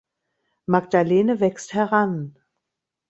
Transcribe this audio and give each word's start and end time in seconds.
Magdalene 0.65 1.39
wächst 1.41 1.73
heran. 1.75 2.35